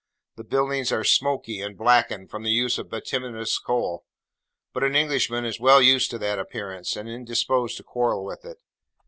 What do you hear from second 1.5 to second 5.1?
and blackened, from the use of bituminous coal, but an